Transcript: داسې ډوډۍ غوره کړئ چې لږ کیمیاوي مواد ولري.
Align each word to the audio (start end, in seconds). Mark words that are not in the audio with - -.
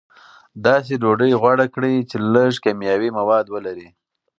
داسې 0.65 0.93
ډوډۍ 1.01 1.31
غوره 1.41 1.67
کړئ 1.73 1.95
چې 2.09 2.17
لږ 2.33 2.53
کیمیاوي 2.63 3.09
مواد 3.17 3.45
ولري. 3.49 3.87